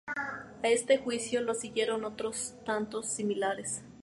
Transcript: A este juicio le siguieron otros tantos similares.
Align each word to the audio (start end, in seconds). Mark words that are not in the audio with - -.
A 0.63 0.67
este 0.67 0.97
juicio 0.97 1.43
le 1.43 1.53
siguieron 1.53 2.05
otros 2.05 2.55
tantos 2.65 3.05
similares. 3.05 3.83